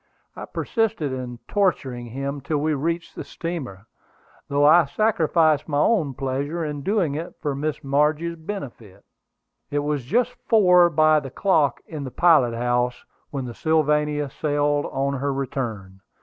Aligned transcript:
I 0.35 0.45
persisted 0.45 1.13
in 1.13 1.37
torturing 1.47 2.07
him 2.07 2.41
till 2.41 2.57
we 2.57 2.73
reached 2.73 3.13
the 3.15 3.23
steamer, 3.23 3.85
though 4.47 4.65
I 4.65 4.85
sacrificed 4.85 5.67
my 5.67 5.77
own 5.77 6.15
pleasure 6.15 6.65
in 6.65 6.81
doing 6.81 7.13
it 7.13 7.35
for 7.39 7.53
Miss 7.53 7.83
Margie's 7.83 8.35
benefit. 8.35 9.05
It 9.69 9.77
was 9.83 10.03
just 10.05 10.33
four 10.47 10.89
by 10.89 11.19
the 11.19 11.29
clock 11.29 11.81
in 11.85 12.03
the 12.03 12.09
pilot 12.09 12.55
house 12.55 13.05
when 13.29 13.45
the 13.45 13.53
Sylvania 13.53 14.31
sailed 14.31 14.87
on 14.87 15.19
her 15.19 15.31
return. 15.31 15.99